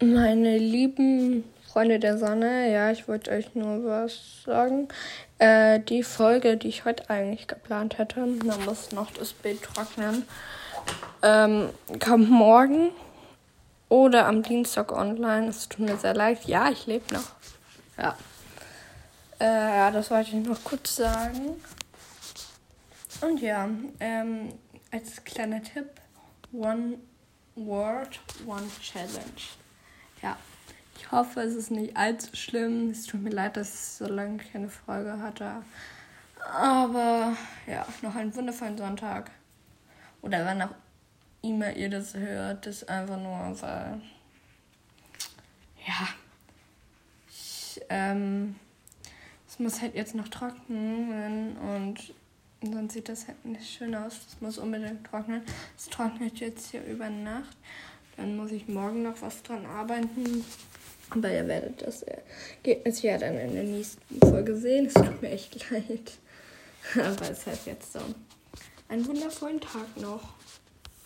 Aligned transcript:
Meine 0.00 0.58
lieben 0.58 1.44
Freunde 1.66 1.98
der 1.98 2.18
Sonne, 2.18 2.70
ja, 2.70 2.90
ich 2.90 3.08
wollte 3.08 3.30
euch 3.30 3.54
nur 3.54 3.82
was 3.86 4.42
sagen. 4.44 4.88
Äh, 5.38 5.80
die 5.80 6.02
Folge, 6.02 6.58
die 6.58 6.68
ich 6.68 6.84
heute 6.84 7.08
eigentlich 7.08 7.48
geplant 7.48 7.96
hätte, 7.96 8.20
man 8.20 8.62
muss 8.66 8.92
noch 8.92 9.10
das 9.12 9.32
Bild 9.32 9.62
trocknen, 9.62 10.26
ähm, 11.22 11.70
kommt 11.98 12.28
morgen 12.28 12.90
oder 13.88 14.26
am 14.26 14.42
Dienstag 14.42 14.92
online. 14.92 15.48
Es 15.48 15.68
tut 15.70 15.86
mir 15.86 15.96
sehr 15.96 16.14
leid. 16.14 16.44
Ja, 16.44 16.70
ich 16.70 16.86
lebe 16.86 17.14
noch. 17.14 17.30
Ja. 17.96 18.16
Äh, 19.38 19.92
das 19.92 20.10
wollte 20.10 20.36
ich 20.36 20.46
noch 20.46 20.62
kurz 20.62 20.96
sagen. 20.96 21.56
Und 23.22 23.40
ja, 23.40 23.66
ähm, 24.00 24.52
als 24.90 25.24
kleiner 25.24 25.62
Tipp, 25.62 25.88
One 26.52 26.98
Word, 27.54 28.20
One 28.46 28.68
Challenge. 28.82 29.65
Ja, 30.26 30.36
ich 30.98 31.12
hoffe, 31.12 31.40
es 31.40 31.54
ist 31.54 31.70
nicht 31.70 31.96
allzu 31.96 32.34
schlimm. 32.34 32.90
Es 32.90 33.06
tut 33.06 33.22
mir 33.22 33.30
leid, 33.30 33.56
dass 33.56 33.72
ich 33.72 33.80
so 33.80 34.08
lange 34.08 34.38
keine 34.38 34.68
Folge 34.68 35.20
hatte. 35.20 35.62
Aber 36.52 37.36
ja, 37.68 37.86
noch 38.02 38.16
einen 38.16 38.34
wundervollen 38.34 38.76
Sonntag. 38.76 39.30
Oder 40.22 40.44
wann 40.44 40.62
auch 40.62 40.74
immer 41.42 41.72
ihr 41.76 41.90
das 41.90 42.14
hört, 42.14 42.66
ist 42.66 42.88
einfach 42.88 43.18
nur, 43.18 43.62
weil. 43.62 44.00
Ja. 45.86 46.08
Ich, 47.28 47.80
ähm. 47.88 48.56
Es 49.48 49.60
muss 49.60 49.80
halt 49.80 49.94
jetzt 49.94 50.16
noch 50.16 50.28
trocknen 50.28 51.56
und 51.56 52.12
dann 52.60 52.90
sieht 52.90 53.08
das 53.08 53.28
halt 53.28 53.44
nicht 53.44 53.70
schön 53.70 53.94
aus. 53.94 54.18
Das 54.24 54.40
muss 54.40 54.58
unbedingt 54.58 55.06
trocknen. 55.06 55.42
Es 55.78 55.88
trocknet 55.88 56.40
jetzt 56.40 56.72
hier 56.72 56.84
über 56.84 57.08
Nacht. 57.08 57.56
Dann 58.16 58.36
muss 58.36 58.50
ich 58.50 58.68
morgen 58.68 59.02
noch 59.02 59.20
was 59.20 59.42
dran 59.42 59.66
arbeiten. 59.66 60.44
Aber 61.10 61.30
ihr 61.30 61.46
werdet 61.46 61.82
das 61.82 62.02
Ergebnis 62.02 63.02
ja 63.02 63.18
dann 63.18 63.38
in 63.38 63.54
der 63.54 63.62
nächsten 63.62 64.18
Folge 64.20 64.56
sehen. 64.56 64.86
Es 64.86 64.94
tut 64.94 65.22
mir 65.22 65.30
echt 65.30 65.70
leid. 65.70 66.12
Aber 66.94 67.30
es 67.30 67.38
ist 67.38 67.46
halt 67.46 67.66
jetzt 67.66 67.92
so. 67.92 68.00
Einen 68.88 69.06
wundervollen 69.06 69.60
Tag 69.60 69.96
noch. 69.96 70.34